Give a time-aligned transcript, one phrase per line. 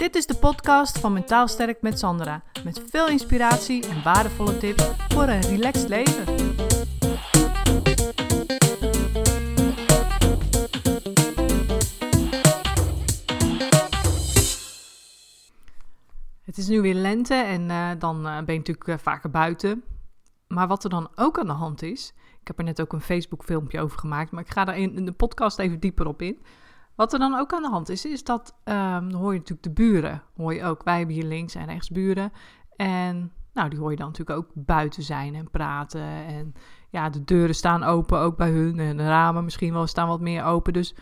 [0.00, 2.42] Dit is de podcast van Mentaal Sterk met Sandra.
[2.64, 6.24] Met veel inspiratie en waardevolle tips voor een relaxed leven.
[16.44, 19.82] Het is nu weer lente en uh, dan uh, ben je natuurlijk uh, vaker buiten.
[20.48, 22.14] Maar wat er dan ook aan de hand is.
[22.40, 24.30] Ik heb er net ook een Facebook filmpje over gemaakt.
[24.30, 26.42] Maar ik ga daar in de podcast even dieper op in.
[27.00, 29.70] Wat er dan ook aan de hand is, is dat, um, hoor je natuurlijk de
[29.70, 30.82] buren, hoor je ook.
[30.82, 32.32] Wij hebben hier links en rechts buren.
[32.76, 36.02] En nou, die hoor je dan natuurlijk ook buiten zijn en praten.
[36.26, 36.52] En
[36.90, 38.78] ja, de deuren staan open ook bij hun.
[38.78, 40.72] En de ramen misschien wel staan wat meer open.
[40.72, 40.94] Dus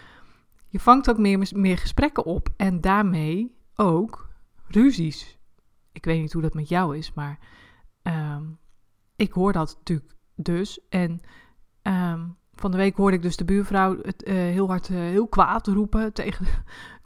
[0.68, 2.48] je vangt ook meer, meer gesprekken op.
[2.56, 4.28] En daarmee ook
[4.66, 5.38] ruzies.
[5.92, 7.38] Ik weet niet hoe dat met jou is, maar
[8.02, 8.58] um,
[9.16, 10.80] ik hoor dat natuurlijk dus.
[10.88, 11.20] En
[11.82, 15.28] um, van de week hoorde ik dus de buurvrouw het uh, heel hard, uh, heel
[15.28, 16.46] kwaad roepen tegen,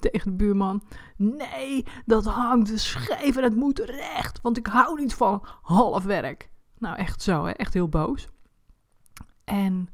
[0.01, 0.83] tegen de buurman.
[1.17, 6.51] Nee, dat hangt scheef en het moet recht, want ik hou niet van half werk.
[6.79, 7.51] Nou, echt zo, hè?
[7.51, 8.29] echt heel boos.
[9.45, 9.89] En,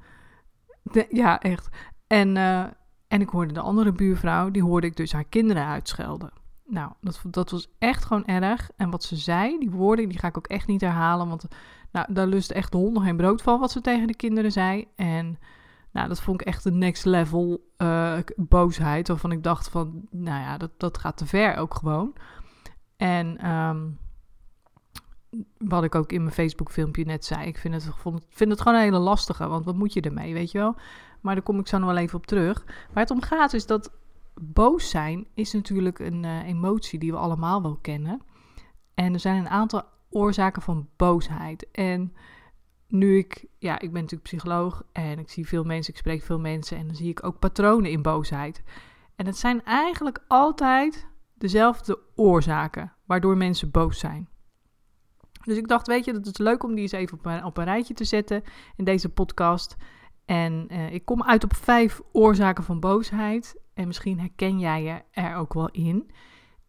[1.11, 1.69] ja, echt.
[2.07, 2.65] En, uh,
[3.09, 6.33] en ik hoorde de andere buurvrouw, die hoorde ik dus haar kinderen uitschelden.
[6.65, 8.71] Nou, dat, dat was echt gewoon erg.
[8.77, 11.45] En wat ze zei, die woorden, die ga ik ook echt niet herhalen, want
[11.93, 14.53] nou, daar lust echt de hond nog geen brood van, wat ze tegen de kinderen
[14.53, 14.89] zei.
[14.97, 15.39] En
[15.93, 20.41] nou, dat vond ik echt een next level uh, boosheid, waarvan ik dacht van, nou
[20.41, 22.15] ja, dat, dat gaat te ver ook gewoon.
[22.97, 23.99] En um,
[25.59, 27.91] wat ik ook in mijn Facebook filmpje net zei, ik vind het,
[28.29, 30.77] vind het gewoon een hele lastige, want wat moet je ermee, weet je wel?
[31.21, 32.65] Maar daar kom ik zo nog wel even op terug.
[32.65, 33.93] Waar het om gaat is dat
[34.41, 38.23] boos zijn is natuurlijk een uh, emotie die we allemaal wel kennen.
[38.95, 41.71] En er zijn een aantal oorzaken van boosheid.
[41.71, 42.15] En
[42.89, 46.39] nu ik, ja, ik ben natuurlijk psycholoog en ik zie veel mensen, ik spreek veel
[46.39, 48.63] mensen en dan zie ik ook patronen in boosheid.
[49.17, 54.29] En het zijn eigenlijk altijd dezelfde oorzaken waardoor mensen boos zijn.
[55.45, 57.57] Dus ik dacht, weet je, dat is leuk om die eens even op een, op
[57.57, 58.43] een rijtje te zetten
[58.77, 59.77] in deze podcast.
[60.25, 63.61] En uh, ik kom uit op vijf oorzaken van boosheid.
[63.75, 66.11] En misschien herken jij je er ook wel in.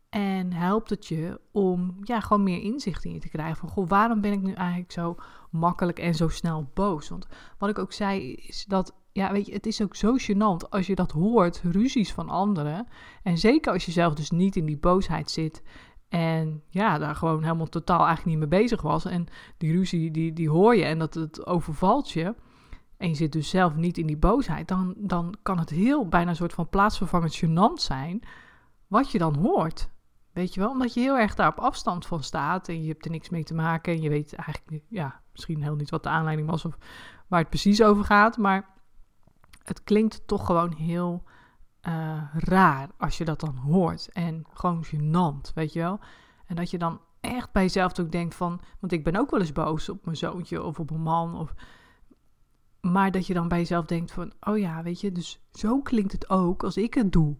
[0.09, 3.55] En helpt het je om ja, gewoon meer inzicht in je te krijgen.
[3.55, 5.15] Van goh, waarom ben ik nu eigenlijk zo
[5.51, 7.09] makkelijk en zo snel boos?
[7.09, 7.27] Want
[7.57, 10.87] wat ik ook zei is dat, ja, weet je, het is ook zo gênant als
[10.87, 12.87] je dat hoort, ruzies van anderen.
[13.23, 15.63] En zeker als je zelf dus niet in die boosheid zit.
[16.09, 19.05] En ja, daar gewoon helemaal totaal eigenlijk niet mee bezig was.
[19.05, 19.27] En
[19.57, 22.35] die ruzie, die, die hoor je en dat het overvalt je.
[22.97, 24.67] En je zit dus zelf niet in die boosheid.
[24.67, 28.23] Dan, dan kan het heel bijna een soort van plaatsvervangend gênant zijn.
[28.87, 29.89] Wat je dan hoort.
[30.39, 33.05] Weet je wel, omdat je heel erg daar op afstand van staat en je hebt
[33.05, 36.09] er niks mee te maken en je weet eigenlijk ja, misschien heel niet wat de
[36.09, 36.77] aanleiding was of
[37.27, 38.69] waar het precies over gaat, maar
[39.63, 41.23] het klinkt toch gewoon heel
[41.87, 45.99] uh, raar als je dat dan hoort en gewoon gênant, weet je wel.
[46.45, 49.39] En dat je dan echt bij jezelf ook denkt van, want ik ben ook wel
[49.39, 51.53] eens boos op mijn zoontje of op een man of...
[52.81, 56.11] Maar dat je dan bij jezelf denkt van, oh ja, weet je, dus zo klinkt
[56.11, 57.35] het ook als ik het doe,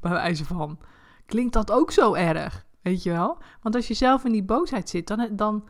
[0.00, 0.78] bij wijze van
[1.32, 2.66] klinkt dat ook zo erg.
[2.82, 3.38] Weet je wel?
[3.62, 5.68] Want als je zelf in die boosheid zit, dan, dan,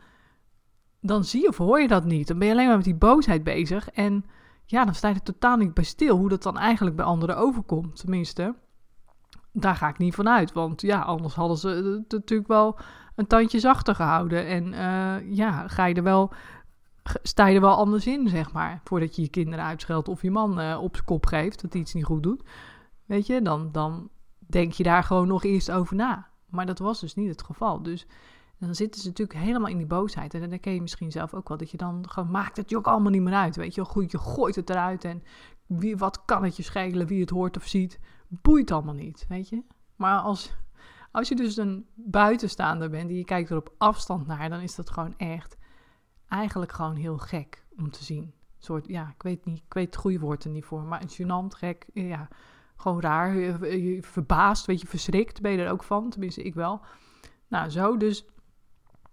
[0.99, 2.27] dan zie je of hoor je dat niet.
[2.27, 3.89] Dan ben je alleen maar met die boosheid bezig.
[3.89, 4.25] En
[4.65, 7.37] ja, dan sta je er totaal niet bij stil hoe dat dan eigenlijk bij anderen
[7.37, 7.95] overkomt.
[7.95, 8.55] Tenminste,
[9.51, 10.51] daar ga ik niet van uit.
[10.51, 12.79] Want ja, anders hadden ze het natuurlijk wel
[13.15, 14.45] een tandje zachter gehouden.
[14.45, 16.31] En uh, ja, ga je er wel,
[17.03, 18.81] sta je wel anders in, zeg maar.
[18.83, 21.81] Voordat je je kinderen uitscheldt of je man uh, op zijn kop geeft dat hij
[21.81, 22.43] iets niet goed doet.
[23.05, 24.09] Weet je, dan, dan,
[24.47, 26.27] denk je daar gewoon nog eerst over na.
[26.49, 27.83] Maar dat was dus niet het geval.
[27.83, 28.07] Dus
[28.57, 30.33] dan zitten ze natuurlijk helemaal in die boosheid.
[30.33, 32.77] En dan ken je misschien zelf ook wel dat je dan gewoon maakt het je
[32.77, 33.55] ook allemaal niet meer uit.
[33.55, 35.23] Weet je, goed, je gooit het eruit en
[35.65, 39.49] wie, wat kan het je schelen, wie het hoort of ziet, boeit allemaal niet, weet
[39.49, 39.63] je.
[39.95, 40.55] Maar als,
[41.11, 44.75] als je dus een buitenstaander bent die je kijkt er op afstand naar, dan is
[44.75, 45.57] dat gewoon echt
[46.27, 48.23] eigenlijk gewoon heel gek om te zien.
[48.23, 51.01] Een soort, ja, ik weet niet, ik weet het goede woord er niet voor, maar
[51.01, 52.27] een gênant, gek, ja,
[52.75, 53.35] gewoon raar.
[53.35, 56.09] Je, verbaasd, weet je, verschrikt ben je er ook van.
[56.09, 56.81] Tenminste, ik wel.
[57.47, 58.25] Nou, zo dus.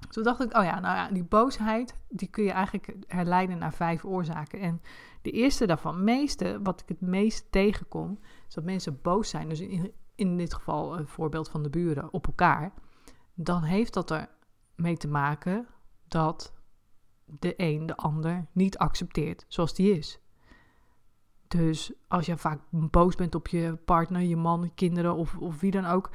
[0.08, 3.72] Toen dacht ik, oh ja, nou ja, die boosheid, die kun je eigenlijk herleiden naar
[3.72, 4.60] vijf oorzaken.
[4.60, 4.82] En
[5.22, 8.18] de eerste daarvan, meeste, wat ik het meest tegenkom,
[8.48, 9.48] is dat mensen boos zijn.
[9.48, 12.72] Dus in, in dit geval een voorbeeld van de buren op elkaar.
[13.34, 14.28] Dan heeft dat er
[14.74, 15.66] mee te maken
[16.08, 16.52] dat
[17.24, 20.20] de een de ander niet accepteert zoals die is.
[21.56, 25.70] Dus als je vaak boos bent op je partner, je man, kinderen of, of wie
[25.70, 26.10] dan ook,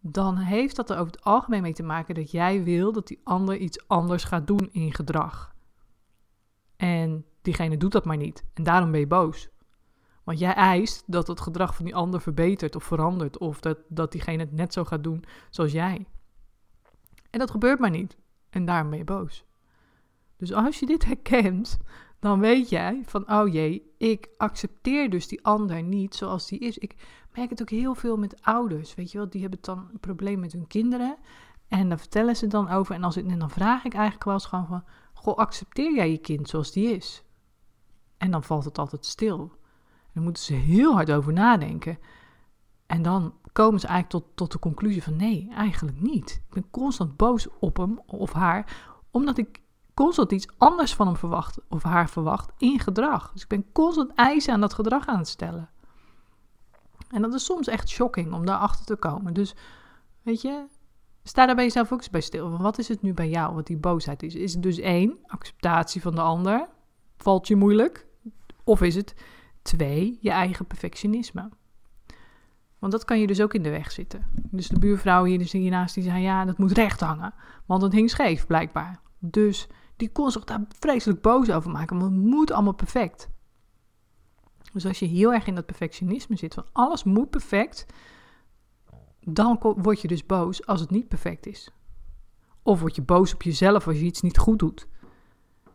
[0.00, 3.20] dan heeft dat er over het algemeen mee te maken dat jij wil dat die
[3.24, 5.54] ander iets anders gaat doen in gedrag.
[6.76, 8.44] En diegene doet dat maar niet.
[8.54, 9.48] En daarom ben je boos.
[10.24, 13.38] Want jij eist dat het gedrag van die ander verbetert of verandert.
[13.38, 16.06] Of dat, dat diegene het net zo gaat doen zoals jij.
[17.30, 18.16] En dat gebeurt maar niet.
[18.50, 19.44] En daarom ben je boos.
[20.36, 21.78] Dus als je dit herkent,
[22.22, 26.78] dan weet jij van, oh jee, ik accepteer dus die ander niet zoals die is.
[26.78, 26.94] Ik
[27.34, 29.28] merk het ook heel veel met ouders, weet je wel.
[29.28, 31.16] Die hebben dan een probleem met hun kinderen.
[31.68, 32.94] En daar vertellen ze dan over.
[32.94, 36.10] En, als ik, en dan vraag ik eigenlijk wel eens gewoon van, goh, accepteer jij
[36.10, 37.24] je kind zoals die is?
[38.18, 39.40] En dan valt het altijd stil.
[40.02, 41.98] En dan moeten ze heel hard over nadenken.
[42.86, 46.42] En dan komen ze eigenlijk tot, tot de conclusie van nee, eigenlijk niet.
[46.48, 49.61] Ik ben constant boos op hem of haar, omdat ik
[49.94, 53.32] constant iets anders van hem verwacht of haar verwacht in gedrag.
[53.32, 55.70] Dus ik ben constant eisen aan dat gedrag aan het stellen.
[57.10, 59.34] En dat is soms echt shocking om daarachter te komen.
[59.34, 59.54] Dus
[60.22, 60.64] weet je,
[61.22, 62.58] sta daar bij jezelf ook eens bij stil.
[62.58, 64.34] Wat is het nu bij jou, wat die boosheid is?
[64.34, 66.68] Is het dus één, acceptatie van de ander?
[67.16, 68.06] Valt je moeilijk?
[68.64, 69.14] Of is het
[69.62, 71.48] twee, je eigen perfectionisme?
[72.78, 74.26] Want dat kan je dus ook in de weg zitten.
[74.34, 77.34] Dus de buurvrouw hier dus hiernaast die zei: ja, dat moet recht hangen.
[77.66, 79.00] Want het hing scheef, blijkbaar.
[79.18, 79.68] Dus
[80.02, 81.98] die kon zich daar vreselijk boos over maken.
[81.98, 83.28] Want het moet allemaal perfect.
[84.72, 87.86] Dus als je heel erg in dat perfectionisme zit, van alles moet perfect,
[89.20, 91.70] dan word je dus boos als het niet perfect is.
[92.62, 94.88] Of word je boos op jezelf als je iets niet goed doet.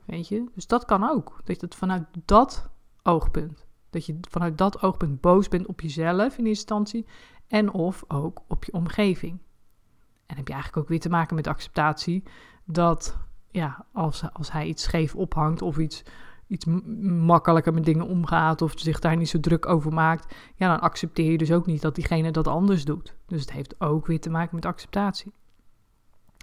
[0.06, 0.50] Weet je?
[0.54, 1.42] Dus dat kan ook.
[1.44, 2.70] Dat je het vanuit dat
[3.04, 7.06] oogpunt, dat je vanuit dat oogpunt boos bent op jezelf in eerste instantie
[7.48, 9.40] en of ook op je omgeving.
[10.26, 12.24] En heb je eigenlijk ook weer te maken met acceptatie
[12.66, 13.27] dat
[13.58, 16.04] ja, als, als hij iets scheef ophangt of iets,
[16.48, 16.66] iets
[17.02, 21.32] makkelijker met dingen omgaat of zich daar niet zo druk over maakt, ja, dan accepteer
[21.32, 23.16] je dus ook niet dat diegene dat anders doet.
[23.26, 25.32] Dus het heeft ook weer te maken met acceptatie.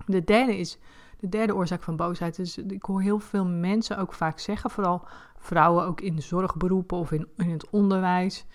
[0.06, 0.78] De derde is,
[1.18, 5.06] de derde oorzaak van boosheid is, ik hoor heel veel mensen ook vaak zeggen, vooral
[5.38, 8.46] vrouwen ook in zorgberoepen of in, in het onderwijs,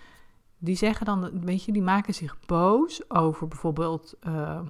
[0.58, 4.60] die zeggen dan, weet je, die maken zich boos over bijvoorbeeld uh,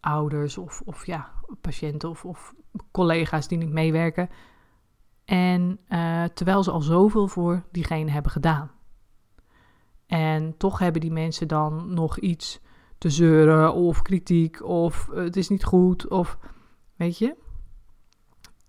[0.00, 2.54] ouders of, of ja, patiënten of, of
[2.90, 4.28] collega's die niet meewerken.
[5.24, 8.70] En uh, terwijl ze al zoveel voor diegene hebben gedaan.
[10.06, 12.60] En toch hebben die mensen dan nog iets
[12.98, 16.38] te zeuren of kritiek of het is niet goed of
[16.96, 17.36] weet je.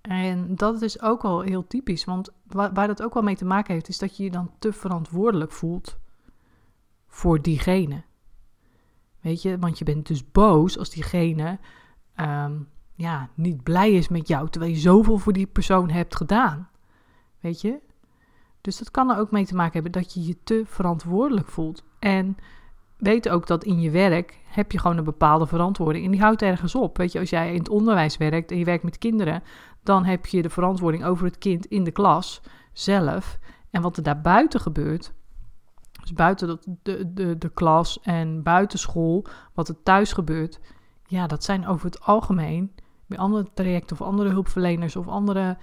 [0.02, 3.74] En dat is ook wel heel typisch, want waar, dat ook wel mee te maken
[3.74, 5.98] heeft, is dat je je dan te verantwoordelijk voelt
[7.08, 8.04] voor diegene.
[9.22, 11.60] Weet je, want je bent dus boos als diegene
[12.16, 16.69] um, ja, niet blij is met jou, terwijl je zoveel voor die persoon hebt gedaan.
[17.39, 17.80] Weet je?
[18.62, 21.83] Dus dat kan er ook mee te maken hebben dat je je te verantwoordelijk voelt.
[22.00, 22.38] En
[22.97, 26.06] weet ook dat in je werk heb je gewoon een bepaalde verantwoording.
[26.06, 26.97] En die houdt ergens op.
[26.97, 29.44] Weet je, als jij in het onderwijs werkt en je werkt met kinderen,
[29.83, 32.41] dan heb je de verantwoording over het kind in de klas
[32.74, 33.39] zelf.
[33.69, 35.13] En wat er daarbuiten gebeurt,
[36.01, 40.59] dus buiten de, de, de, de klas en buiten school, wat er thuis gebeurt,
[41.07, 42.71] ja, dat zijn over het algemeen
[43.06, 45.57] bij andere trajecten of andere hulpverleners of andere,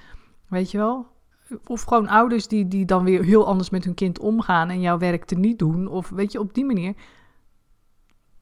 [0.49, 1.07] weet je wel.
[1.67, 4.99] Of gewoon ouders die, die dan weer heel anders met hun kind omgaan en jouw
[4.99, 5.87] werk te niet doen.
[5.87, 6.95] Of weet je, op die manier.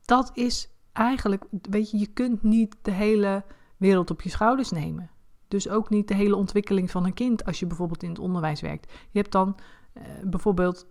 [0.05, 3.44] Dat is eigenlijk, weet je, je kunt niet de hele
[3.76, 5.11] wereld op je schouders nemen.
[5.49, 8.61] Dus ook niet de hele ontwikkeling van een kind als je bijvoorbeeld in het onderwijs
[8.61, 8.93] werkt.
[9.11, 9.56] Je hebt dan
[9.93, 10.87] eh, bijvoorbeeld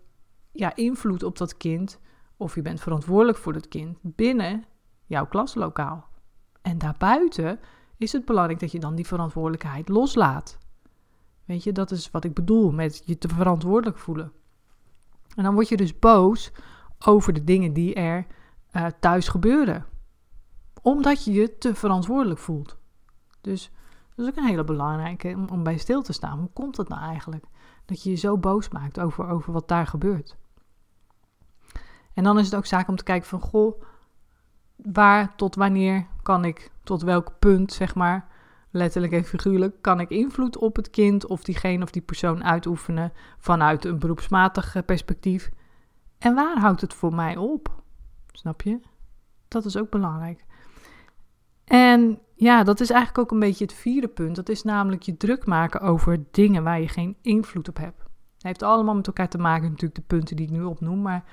[0.52, 2.00] ja, invloed op dat kind,
[2.38, 4.66] of je bent verantwoordelijk voor dat kind binnen
[5.06, 6.08] jouw klaslokaal.
[6.62, 7.60] En daarbuiten
[8.00, 10.58] is het belangrijk dat je dan die verantwoordelijkheid loslaat.
[11.46, 14.32] Weet je, dat is wat ik bedoel met je te verantwoordelijk voelen.
[15.36, 16.52] En dan word je dus boos
[17.00, 18.26] over de dingen die er
[18.72, 19.86] uh, thuis gebeuren.
[20.82, 22.78] Omdat je je te verantwoordelijk voelt.
[23.42, 23.72] Dus
[24.16, 26.40] dat is ook een hele belangrijke om, bij stil te staan.
[26.40, 27.46] Hoe komt dat nou eigenlijk?
[27.86, 30.38] Dat je je zo boos maakt over, over wat daar gebeurt.
[32.14, 33.82] En dan is het ook zaak om te kijken van, goh,
[34.83, 38.28] waar tot wanneer kan ik, tot welk punt, zeg maar,
[38.71, 43.14] letterlijk en figuurlijk, kan ik invloed op het kind of diegene of die persoon uitoefenen
[43.38, 45.50] vanuit een beroepsmatig eh, perspectief.
[46.18, 47.81] En waar houdt het voor mij op?
[48.31, 48.80] Snap je?
[49.48, 50.45] Dat is ook belangrijk.
[51.64, 54.36] En ja, dat is eigenlijk ook een beetje het vierde punt.
[54.36, 58.00] Dat is namelijk je druk maken over dingen waar je geen invloed op hebt.
[58.33, 61.02] Het heeft allemaal met elkaar te maken, natuurlijk, de punten die ik nu opnoem.
[61.02, 61.24] Maar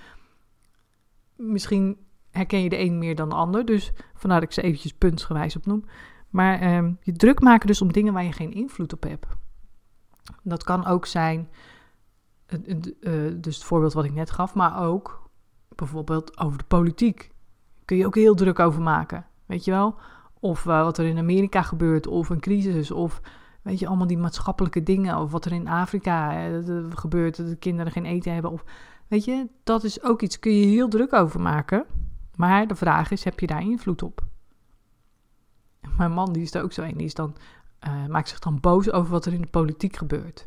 [1.36, 2.05] misschien
[2.36, 3.64] herken je de een meer dan de ander.
[3.64, 5.84] Dus vandaar ik ze eventjes puntsgewijs opnoem.
[6.30, 9.26] Maar ehm, je druk maken dus om dingen waar je geen invloed op hebt.
[10.42, 11.48] Dat kan ook zijn,
[13.00, 15.30] uh, dus het voorbeeld wat ik net gaf, maar ook
[15.74, 17.30] bijvoorbeeld over de politiek.
[17.84, 19.94] Kun je ook heel druk over maken, weet je wel?
[20.40, 23.20] Of uh, wat er in Amerika gebeurt, of een crisis, of
[23.62, 26.48] weet je, allemaal die maatschappelijke dingen, of wat er in Afrika
[26.90, 28.50] gebeurt, dat de kinderen geen eten hebben.
[28.50, 28.64] Of
[29.08, 31.86] Weet je, dat is ook iets, kun je heel druk over maken.
[32.36, 34.24] Maar de vraag is, heb je daar invloed op?
[35.96, 37.36] Mijn man, die is er ook zo een, die is dan,
[37.86, 40.46] uh, maakt zich dan boos over wat er in de politiek gebeurt.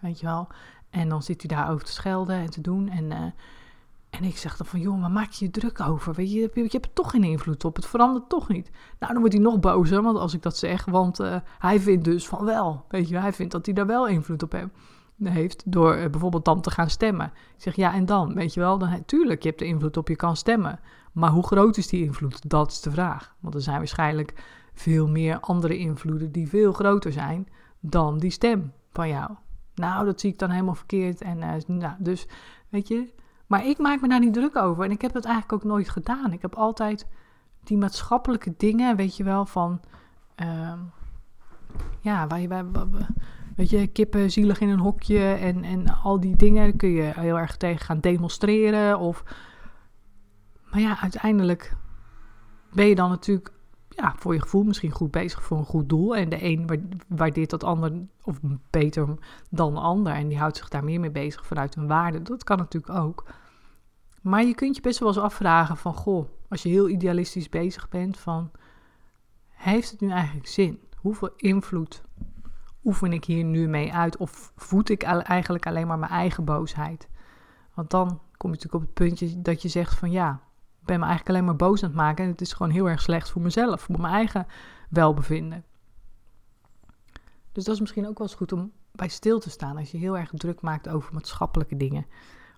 [0.00, 0.48] Weet je wel?
[0.90, 2.88] En dan zit hij daarover te schelden en te doen.
[2.88, 3.22] En, uh,
[4.10, 6.14] en ik zeg dan van, joh, maar maak je je druk over?
[6.14, 7.76] Weet je, je, hebt er toch geen invloed op.
[7.76, 8.70] Het verandert toch niet.
[8.98, 10.84] Nou, dan wordt hij nog bozer, want als ik dat zeg.
[10.84, 12.84] Want uh, hij vindt dus van wel.
[12.88, 14.70] Weet je, hij vindt dat hij daar wel invloed op heeft
[15.22, 17.26] heeft door uh, bijvoorbeeld dan te gaan stemmen.
[17.26, 18.34] Ik zeg ja, en dan?
[18.34, 20.80] Weet je wel, dan, tuurlijk, je hebt er invloed op, je kan stemmen.
[21.12, 22.50] Maar hoe groot is die invloed?
[22.50, 23.34] Dat is de vraag.
[23.40, 24.34] Want er zijn waarschijnlijk
[24.72, 27.48] veel meer andere invloeden die veel groter zijn
[27.80, 29.30] dan die stem van jou.
[29.74, 31.20] Nou, dat zie ik dan helemaal verkeerd.
[31.20, 32.26] En uh, nou, dus,
[32.68, 33.12] weet je.
[33.46, 34.84] Maar ik maak me daar niet druk over.
[34.84, 36.32] En ik heb dat eigenlijk ook nooit gedaan.
[36.32, 37.06] Ik heb altijd
[37.64, 39.80] die maatschappelijke dingen, weet je wel, van.
[40.42, 40.72] Uh,
[42.00, 42.64] ja, waar je bij.
[43.56, 47.38] Weet je, kippen zielig in een hokje en, en al die dingen kun je heel
[47.38, 48.98] erg tegen gaan demonstreren.
[48.98, 49.24] Of...
[50.70, 51.76] Maar ja, uiteindelijk
[52.72, 53.52] ben je dan natuurlijk
[53.88, 56.16] ja, voor je gevoel misschien goed bezig voor een goed doel.
[56.16, 57.92] En de een waardeert dat ander
[58.22, 58.38] of
[58.70, 59.14] beter
[59.50, 60.12] dan de ander.
[60.12, 62.22] En die houdt zich daar meer mee bezig vanuit een waarde.
[62.22, 63.24] Dat kan natuurlijk ook.
[64.22, 67.88] Maar je kunt je best wel eens afvragen van, goh, als je heel idealistisch bezig
[67.88, 68.50] bent van,
[69.48, 70.80] heeft het nu eigenlijk zin?
[70.96, 72.02] Hoeveel invloed
[72.84, 74.16] oefen ik hier nu mee uit?
[74.16, 77.08] Of voed ik eigenlijk alleen maar mijn eigen boosheid?
[77.74, 80.42] Want dan kom je natuurlijk op het puntje dat je zegt van ja,
[80.80, 82.88] ik ben me eigenlijk alleen maar boos aan het maken en het is gewoon heel
[82.88, 84.46] erg slecht voor mezelf, voor mijn eigen
[84.88, 85.64] welbevinden.
[87.52, 89.98] Dus dat is misschien ook wel eens goed om bij stil te staan als je
[89.98, 92.06] heel erg druk maakt over maatschappelijke dingen.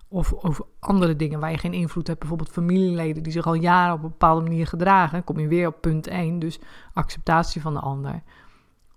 [0.07, 2.19] Of over andere dingen waar je geen invloed hebt.
[2.19, 5.23] Bijvoorbeeld familieleden die zich al jaren op een bepaalde manier gedragen.
[5.23, 6.59] kom je weer op punt 1, dus
[6.93, 8.23] acceptatie van de ander.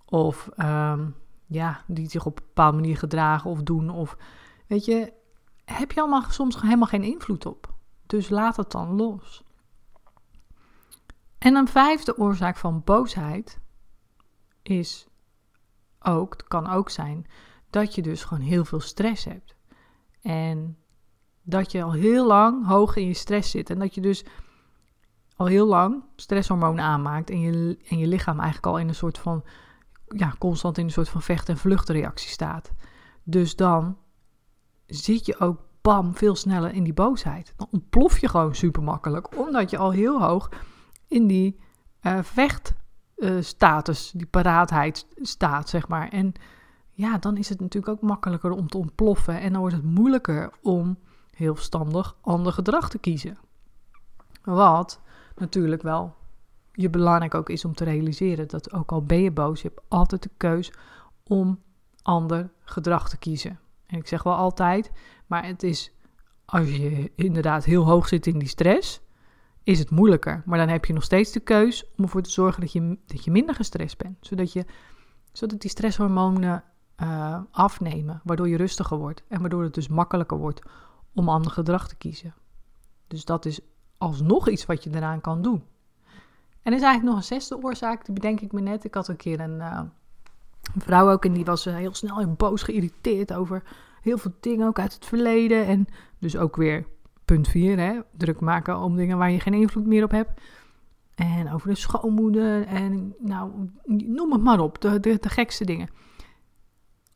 [0.09, 3.89] Of um, ja, die zich op een bepaalde manier gedragen of doen.
[3.89, 4.17] Of
[4.67, 5.13] weet je,
[5.65, 7.73] heb je allemaal soms helemaal geen invloed op.
[8.05, 9.43] Dus laat het dan los.
[11.37, 13.59] En een vijfde oorzaak van boosheid
[14.61, 15.07] is
[15.99, 17.25] ook, het kan ook zijn,
[17.69, 19.55] dat je dus gewoon heel veel stress hebt.
[20.21, 20.77] En
[21.41, 23.69] dat je al heel lang hoog in je stress zit.
[23.69, 24.25] En dat je dus
[25.35, 27.29] al heel lang stresshormonen aanmaakt.
[27.29, 29.43] En je, en je lichaam eigenlijk al in een soort van
[30.07, 32.71] ja, constant in een soort van vecht- en vluchtreactie staat.
[33.23, 33.97] Dus dan
[34.85, 37.53] zit je ook bam veel sneller in die boosheid.
[37.55, 40.49] Dan ontplof je gewoon super makkelijk, omdat je al heel hoog
[41.07, 41.59] in die
[42.01, 46.09] uh, vechtstatus, uh, die paraatheid staat, zeg maar.
[46.09, 46.33] En
[46.89, 50.49] ja, dan is het natuurlijk ook makkelijker om te ontploffen en dan wordt het moeilijker
[50.61, 50.97] om
[51.31, 53.37] heel verstandig ander gedrag te kiezen.
[54.43, 55.01] Wat
[55.35, 56.15] natuurlijk wel
[56.77, 59.81] je belangrijk ook is om te realiseren dat ook al ben je boos, je hebt
[59.87, 60.71] altijd de keus
[61.23, 61.61] om
[62.01, 63.59] ander gedrag te kiezen.
[63.85, 64.91] En ik zeg wel altijd,
[65.25, 65.91] maar het is
[66.45, 69.01] als je inderdaad heel hoog zit in die stress,
[69.63, 70.43] is het moeilijker.
[70.45, 73.23] Maar dan heb je nog steeds de keus om ervoor te zorgen dat je, dat
[73.23, 74.17] je minder gestrest bent.
[74.21, 74.65] Zodat, je,
[75.31, 76.63] zodat die stresshormonen
[77.03, 79.23] uh, afnemen, waardoor je rustiger wordt.
[79.27, 80.61] En waardoor het dus makkelijker wordt
[81.13, 82.33] om ander gedrag te kiezen.
[83.07, 83.59] Dus dat is
[83.97, 85.63] alsnog iets wat je eraan kan doen.
[86.67, 88.83] En er is eigenlijk nog een zesde oorzaak, die bedenk ik me net.
[88.83, 89.91] Ik had een keer een, een
[90.77, 93.63] vrouw ook en die was uh, heel snel en boos geïrriteerd over
[94.01, 95.65] heel veel dingen, ook uit het verleden.
[95.65, 95.87] En
[96.19, 96.85] dus ook weer
[97.25, 100.41] punt 4, hè, druk maken om dingen waar je geen invloed meer op hebt.
[101.15, 103.51] En over de schoonmoeder en nou,
[103.85, 105.89] noem het maar op, de, de, gekste dingen.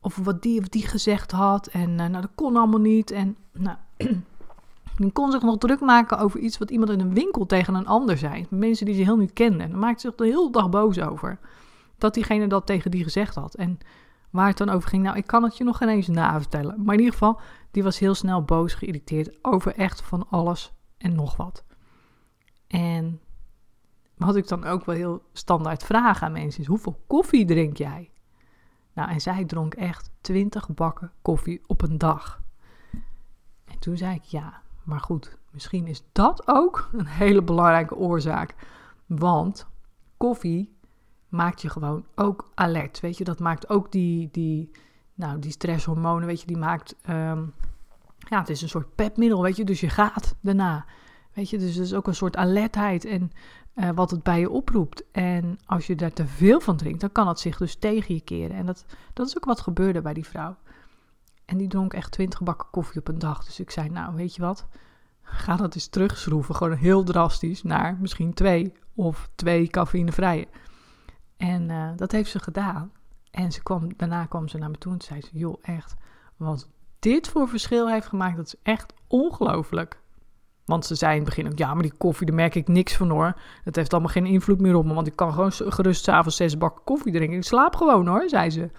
[0.01, 3.11] Of wat die of die gezegd had en uh, nou, dat kon allemaal niet.
[3.11, 3.77] En nou,
[5.01, 7.87] Die kon zich nog druk maken over iets wat iemand in een winkel tegen een
[7.87, 8.45] ander zei.
[8.49, 9.61] Mensen die ze heel niet kenden.
[9.61, 11.39] En dan maakte zich de hele dag boos over.
[11.97, 13.55] Dat diegene dat tegen die gezegd had.
[13.55, 13.77] En
[14.29, 16.83] waar het dan over ging, nou, ik kan het je nog geen eens navertellen.
[16.83, 17.39] Maar in ieder geval,
[17.71, 21.63] die was heel snel boos, geïrriteerd over echt van alles en nog wat.
[22.67, 23.21] En
[24.17, 28.11] wat ik dan ook wel heel standaard vraag aan mensen is: hoeveel koffie drink jij?
[28.93, 32.41] Nou, en zij dronk echt 20 bakken koffie op een dag.
[33.65, 34.61] En toen zei ik ja.
[34.83, 38.55] Maar goed, misschien is dat ook een hele belangrijke oorzaak.
[39.05, 39.67] Want
[40.17, 40.75] koffie
[41.29, 42.99] maakt je gewoon ook alert.
[42.99, 44.71] Weet je, dat maakt ook die, die,
[45.13, 46.95] nou, die stresshormonen, weet je, die maakt.
[47.01, 47.43] Ehm,
[48.17, 50.85] ja, het is een soort pepmiddel, weet je, dus je gaat daarna.
[51.33, 53.31] Weet je, dus het is ook een soort alertheid en
[53.75, 55.03] uh, wat het bij je oproept.
[55.11, 58.21] En als je daar te veel van drinkt, dan kan het zich dus tegen je
[58.21, 58.55] keren.
[58.55, 60.55] En dat, dat is ook wat gebeurde bij die vrouw.
[61.51, 63.45] En die dronk echt 20 bakken koffie op een dag.
[63.45, 64.67] Dus ik zei, nou weet je wat,
[65.21, 66.55] ga dat eens terugschroeven.
[66.55, 70.47] Gewoon heel drastisch naar misschien twee of twee cafeïnevrije.
[71.37, 72.91] En uh, dat heeft ze gedaan.
[73.31, 75.95] En ze kwam, daarna kwam ze naar me toe en zei ze, joh echt,
[76.37, 80.01] wat dit voor verschil heeft gemaakt, dat is echt ongelooflijk.
[80.65, 82.95] Want ze zei in het begin ook, ja, maar die koffie, daar merk ik niks
[82.95, 83.39] van hoor.
[83.63, 86.57] Het heeft allemaal geen invloed meer op me, want ik kan gewoon gerust s'avonds zes
[86.57, 87.37] bakken koffie drinken.
[87.37, 88.69] Ik slaap gewoon hoor, zei ze.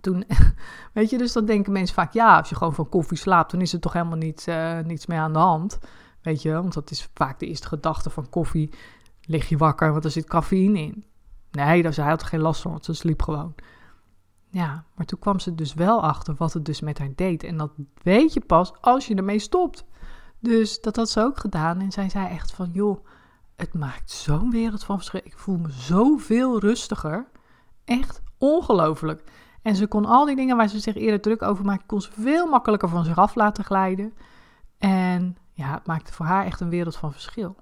[0.00, 0.24] Toen,
[0.92, 3.60] weet je, dus dan denken mensen vaak, ja, als je gewoon van koffie slaapt, dan
[3.60, 5.78] is er toch helemaal niet, uh, niets meer aan de hand.
[6.22, 8.70] Weet je, want dat is vaak de eerste gedachte van koffie.
[9.20, 11.04] Lig je wakker, want er zit cafeïne in.
[11.50, 13.54] Nee, daar had geen last van, want ze sliep gewoon.
[14.48, 17.42] Ja, maar toen kwam ze dus wel achter wat het dus met haar deed.
[17.42, 17.72] En dat
[18.02, 19.84] weet je pas als je ermee stopt.
[20.38, 21.80] Dus dat had ze ook gedaan.
[21.80, 23.06] En zij zei echt van, joh,
[23.56, 25.20] het maakt zo'n wereld van verschil.
[25.24, 27.26] Ik voel me zoveel rustiger.
[27.84, 29.22] Echt ongelooflijk.
[29.62, 32.12] En ze kon al die dingen waar ze zich eerder druk over maakte, kon ze
[32.12, 34.14] veel makkelijker van zich af laten glijden.
[34.78, 37.56] En ja, het maakte voor haar echt een wereld van verschil.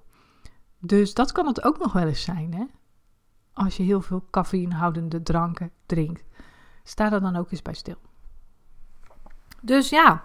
[0.79, 2.65] Dus dat kan het ook nog wel eens zijn, hè?
[3.53, 6.23] Als je heel veel cafeïnehoudende dranken drinkt.
[6.83, 7.97] Sta er dan ook eens bij stil.
[9.61, 10.23] Dus ja,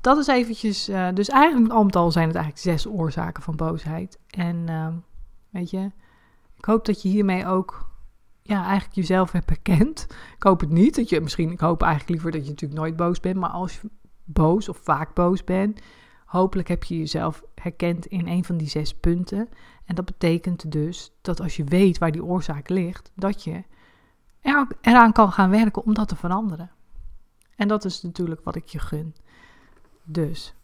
[0.00, 0.88] dat is eventjes.
[0.88, 4.18] Uh, dus eigenlijk al met al zijn het eigenlijk zes oorzaken van boosheid.
[4.30, 4.88] En uh,
[5.50, 5.90] weet je,
[6.56, 7.87] ik hoop dat je hiermee ook
[8.48, 10.06] ja, eigenlijk jezelf hebt herkend.
[10.36, 10.94] Ik hoop het niet.
[10.94, 13.36] Dat je misschien, ik hoop eigenlijk liever dat je natuurlijk nooit boos bent.
[13.36, 13.90] Maar als je
[14.24, 15.80] boos of vaak boos bent,
[16.24, 19.48] hopelijk heb je jezelf herkend in een van die zes punten.
[19.84, 23.62] En dat betekent dus dat als je weet waar die oorzaak ligt, dat je
[24.40, 26.70] er, eraan kan gaan werken om dat te veranderen.
[27.56, 29.14] En dat is natuurlijk wat ik je gun.
[30.04, 30.54] Dus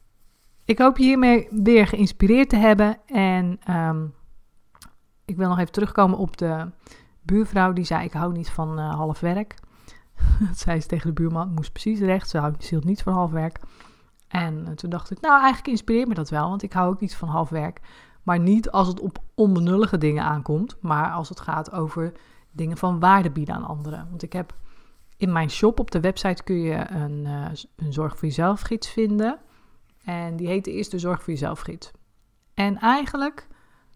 [0.64, 2.98] ik hoop je hiermee weer geïnspireerd te hebben.
[3.06, 4.14] En um,
[5.24, 6.70] ik wil nog even terugkomen op de
[7.24, 9.54] buurvrouw die zei: Ik hou niet van uh, half werk.
[10.48, 12.28] dat zei ze tegen de buurman, moest precies recht.
[12.28, 13.60] Ze hield niet van half werk.
[14.28, 17.00] En uh, toen dacht ik: Nou, eigenlijk inspireert me dat wel, want ik hou ook
[17.00, 17.80] niet van half werk.
[18.22, 22.12] Maar niet als het op onbenullige dingen aankomt, maar als het gaat over
[22.50, 24.06] dingen van waarde bieden aan anderen.
[24.10, 24.54] Want ik heb
[25.16, 28.88] in mijn shop op de website kun je een, uh, een Zorg voor Jezelf gids
[28.88, 29.38] vinden.
[30.04, 31.90] En die heet de Eerste Zorg voor Jezelf gids.
[32.54, 33.46] En eigenlijk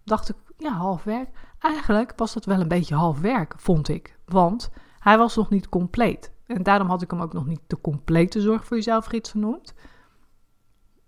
[0.05, 1.29] dacht ik, ja, half werk.
[1.59, 4.19] Eigenlijk was dat wel een beetje half werk, vond ik.
[4.25, 6.33] Want hij was nog niet compleet.
[6.47, 9.75] En daarom had ik hem ook nog niet de complete Zorg voor Jezelf gids genoemd.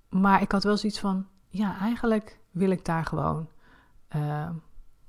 [0.09, 3.49] Maar ik had wel zoiets van, ja, eigenlijk wil ik daar gewoon,
[4.17, 4.49] uh,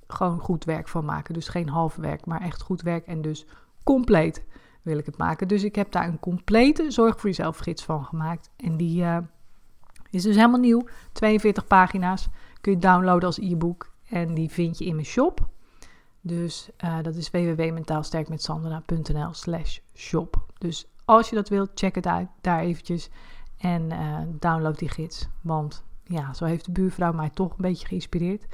[0.08, 1.34] gewoon goed werk van maken.
[1.34, 3.45] Dus geen half werk, maar echt goed werk en dus
[3.84, 4.45] compleet
[4.82, 5.47] wil ik het maken.
[5.47, 8.49] Dus ik heb daar een complete Zorg voor Jezelf gids van gemaakt.
[8.56, 9.17] En die uh,
[10.10, 12.30] is dus helemaal nieuw, 42 pagina's.
[12.62, 15.50] Kun je downloaden als e-book en die vind je in mijn shop.
[16.21, 20.45] Dus uh, dat is www.mentaalsterkmetsandra.nl slash shop.
[20.58, 23.10] Dus als je dat wilt, check het uit daar eventjes
[23.58, 25.28] en uh, download die gids.
[25.41, 28.45] Want ja, zo heeft de buurvrouw mij toch een beetje geïnspireerd.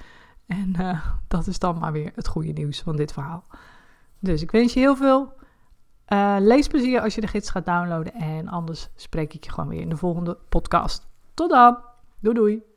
[0.46, 3.44] En uh, dat is dan maar weer het goede nieuws van dit verhaal.
[4.20, 5.36] Dus ik wens je heel veel
[6.40, 8.14] leesplezier als je de gids gaat downloaden.
[8.14, 11.08] En anders spreek ik je gewoon weer in de volgende podcast.
[11.34, 11.78] Tot dan.
[12.20, 12.77] Doei doei.